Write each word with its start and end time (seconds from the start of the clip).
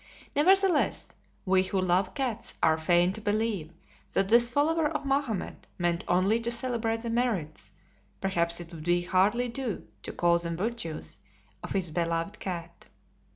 Nevertheless, 0.35 1.13
we 1.45 1.61
who 1.61 1.79
love 1.79 2.15
cats 2.15 2.55
are 2.63 2.79
fain 2.79 3.13
to 3.13 3.21
believe 3.21 3.71
that 4.13 4.29
this 4.29 4.49
follower 4.49 4.87
of 4.87 5.05
Mahomet 5.05 5.67
meant 5.77 6.03
only 6.07 6.39
to 6.39 6.49
celebrate 6.49 7.01
the 7.01 7.11
merits 7.11 7.71
perhaps 8.19 8.59
it 8.59 8.73
would 8.73 9.05
hardly 9.05 9.47
do 9.47 9.85
to 10.01 10.11
call 10.11 10.39
them 10.39 10.57
virtues 10.57 11.19
of 11.63 11.73
his 11.73 11.91
beloved 11.91 12.39
cat. 12.39 12.87